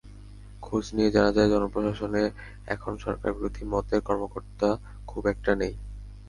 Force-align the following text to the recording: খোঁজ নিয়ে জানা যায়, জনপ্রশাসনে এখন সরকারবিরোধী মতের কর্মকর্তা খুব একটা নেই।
খোঁজ 0.61 0.85
নিয়ে 0.95 1.11
জানা 1.11 1.31
যায়, 1.31 1.49
জনপ্রশাসনে 1.49 2.23
এখন 2.65 2.93
সরকারবিরোধী 2.97 3.63
মতের 3.65 4.01
কর্মকর্তা 4.01 4.69
খুব 5.07 5.23
একটা 5.27 5.51
নেই। 5.55 5.73